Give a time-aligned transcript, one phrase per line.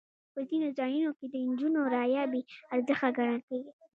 [0.33, 2.41] په ځینو ځایونو کې د نجونو رایه بې
[2.73, 3.71] ارزښته ګڼل کېږي.